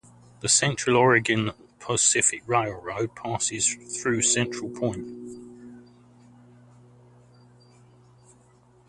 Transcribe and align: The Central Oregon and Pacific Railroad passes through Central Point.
The 0.39 0.49
Central 0.49 0.95
Oregon 0.97 1.49
and 1.49 1.79
Pacific 1.79 2.41
Railroad 2.47 3.15
passes 3.15 3.75
through 4.01 4.23
Central 4.23 4.71
Point. 4.71 5.05